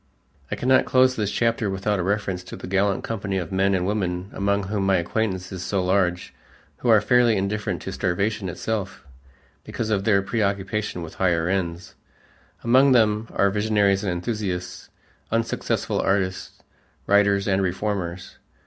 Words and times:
I 0.49 0.55
cannot 0.55 0.85
close 0.87 1.15
this 1.15 1.29
chapter 1.29 1.69
without 1.69 1.99
a 1.99 2.03
reference 2.03 2.43
to 2.45 2.55
that 2.55 2.67
gallant 2.69 3.03
company 3.03 3.37
of 3.37 3.51
men 3.51 3.75
and 3.75 3.85
women 3.85 4.31
among 4.33 4.63
whom 4.63 4.83
my 4.83 4.95
acquaintance 4.97 5.51
is 5.51 5.63
so 5.63 5.83
large, 5.85 6.33
who 6.77 6.89
are 6.89 6.99
fairly 6.99 7.37
indifferent 7.37 7.83
to 7.83 7.91
starvation 7.91 8.49
itself 8.49 9.05
because 9.63 9.91
of 9.91 10.03
their 10.03 10.23
preoccupation 10.23 11.03
with 11.03 11.13
higher 11.21 11.47
ends. 11.47 11.93
Among 12.63 12.93
them 12.93 13.27
are 13.35 13.51
visionaries 13.51 14.01
and 14.03 14.11
enthusiasts, 14.11 14.89
unsuccessful 15.29 15.99
artists, 16.01 16.63
writers, 17.05 17.47
and 17.47 17.61
reformers. 17.61 18.39